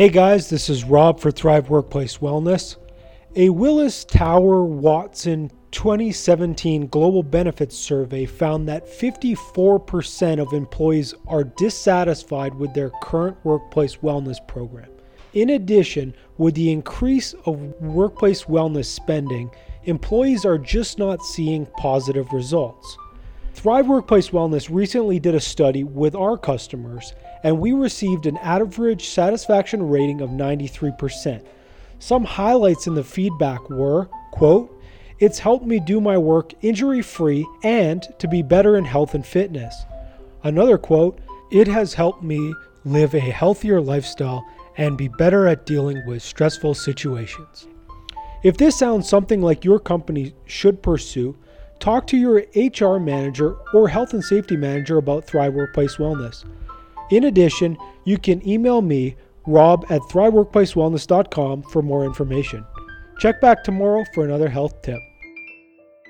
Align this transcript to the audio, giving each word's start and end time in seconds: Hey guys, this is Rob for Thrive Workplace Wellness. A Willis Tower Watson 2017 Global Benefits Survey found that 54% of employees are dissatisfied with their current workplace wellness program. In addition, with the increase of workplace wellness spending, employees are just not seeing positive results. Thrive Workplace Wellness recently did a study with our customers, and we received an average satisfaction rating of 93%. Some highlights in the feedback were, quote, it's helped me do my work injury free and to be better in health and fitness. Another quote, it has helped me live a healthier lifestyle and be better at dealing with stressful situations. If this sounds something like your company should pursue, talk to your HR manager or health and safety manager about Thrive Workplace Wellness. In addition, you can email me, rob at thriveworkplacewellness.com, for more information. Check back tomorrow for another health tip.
Hey 0.00 0.08
guys, 0.08 0.48
this 0.48 0.70
is 0.70 0.82
Rob 0.82 1.20
for 1.20 1.30
Thrive 1.30 1.68
Workplace 1.68 2.16
Wellness. 2.16 2.76
A 3.36 3.50
Willis 3.50 4.06
Tower 4.06 4.64
Watson 4.64 5.50
2017 5.72 6.86
Global 6.86 7.22
Benefits 7.22 7.76
Survey 7.76 8.24
found 8.24 8.66
that 8.66 8.86
54% 8.86 10.40
of 10.40 10.54
employees 10.54 11.12
are 11.26 11.44
dissatisfied 11.44 12.54
with 12.54 12.72
their 12.72 12.88
current 13.02 13.36
workplace 13.44 13.96
wellness 13.96 14.38
program. 14.48 14.88
In 15.34 15.50
addition, 15.50 16.14
with 16.38 16.54
the 16.54 16.72
increase 16.72 17.34
of 17.44 17.60
workplace 17.82 18.44
wellness 18.44 18.86
spending, 18.86 19.50
employees 19.84 20.46
are 20.46 20.56
just 20.56 20.98
not 20.98 21.22
seeing 21.22 21.66
positive 21.76 22.32
results. 22.32 22.96
Thrive 23.52 23.88
Workplace 23.88 24.30
Wellness 24.30 24.68
recently 24.70 25.18
did 25.18 25.34
a 25.34 25.40
study 25.40 25.84
with 25.84 26.14
our 26.14 26.38
customers, 26.38 27.12
and 27.42 27.58
we 27.60 27.72
received 27.72 28.26
an 28.26 28.38
average 28.38 29.08
satisfaction 29.08 29.88
rating 29.88 30.20
of 30.20 30.30
93%. 30.30 31.44
Some 31.98 32.24
highlights 32.24 32.86
in 32.86 32.94
the 32.94 33.04
feedback 33.04 33.68
were, 33.68 34.08
quote, 34.30 34.74
it's 35.18 35.38
helped 35.38 35.66
me 35.66 35.78
do 35.80 36.00
my 36.00 36.16
work 36.16 36.54
injury 36.62 37.02
free 37.02 37.46
and 37.62 38.08
to 38.18 38.26
be 38.26 38.40
better 38.40 38.78
in 38.78 38.86
health 38.86 39.14
and 39.14 39.26
fitness. 39.26 39.74
Another 40.42 40.78
quote, 40.78 41.18
it 41.50 41.68
has 41.68 41.92
helped 41.92 42.22
me 42.22 42.54
live 42.86 43.14
a 43.14 43.20
healthier 43.20 43.82
lifestyle 43.82 44.42
and 44.78 44.96
be 44.96 45.08
better 45.08 45.46
at 45.46 45.66
dealing 45.66 46.06
with 46.06 46.22
stressful 46.22 46.72
situations. 46.72 47.66
If 48.42 48.56
this 48.56 48.78
sounds 48.78 49.06
something 49.06 49.42
like 49.42 49.66
your 49.66 49.78
company 49.78 50.32
should 50.46 50.82
pursue, 50.82 51.36
talk 51.80 52.06
to 52.08 52.16
your 52.16 52.44
HR 52.54 52.98
manager 52.98 53.56
or 53.74 53.88
health 53.88 54.12
and 54.12 54.22
safety 54.22 54.56
manager 54.56 54.98
about 54.98 55.24
Thrive 55.24 55.54
Workplace 55.54 55.96
Wellness. 55.96 56.44
In 57.10 57.24
addition, 57.24 57.76
you 58.04 58.18
can 58.18 58.46
email 58.46 58.82
me, 58.82 59.16
rob 59.46 59.84
at 59.90 60.00
thriveworkplacewellness.com, 60.02 61.62
for 61.64 61.82
more 61.82 62.04
information. 62.04 62.64
Check 63.18 63.40
back 63.40 63.64
tomorrow 63.64 64.04
for 64.14 64.24
another 64.24 64.48
health 64.48 64.80
tip. 64.82 65.00